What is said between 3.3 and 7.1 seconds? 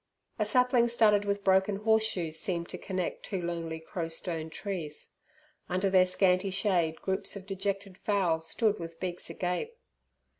lonely crow stone trees. Under their scanty shade